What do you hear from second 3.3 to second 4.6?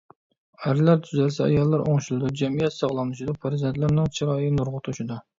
پەرزەنتلەرنىڭ چىرايى